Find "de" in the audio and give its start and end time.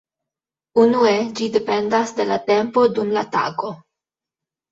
2.19-2.27